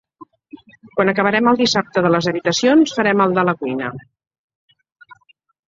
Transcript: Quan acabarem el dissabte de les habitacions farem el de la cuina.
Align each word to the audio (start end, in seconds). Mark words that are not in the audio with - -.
Quan 0.95 1.11
acabarem 1.13 1.49
el 1.51 1.59
dissabte 1.59 2.03
de 2.07 2.11
les 2.15 2.31
habitacions 2.33 2.95
farem 2.97 3.23
el 3.29 3.39
de 3.39 3.47
la 3.51 3.57
cuina. 3.63 3.93